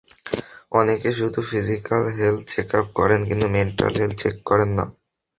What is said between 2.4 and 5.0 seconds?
Checkup করেন কিন্তু mental health check করেন না।